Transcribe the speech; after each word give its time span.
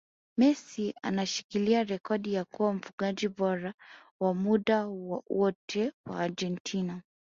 Messi 0.37 0.93
anashikilia 1.01 1.83
rekodi 1.83 2.33
ya 2.33 2.45
kuwa 2.45 2.73
mfungaji 2.73 3.27
bora 3.29 3.73
wa 4.19 4.33
muda 4.33 4.85
wote 5.29 5.91
wa 6.05 6.19
Argentina 6.19 7.01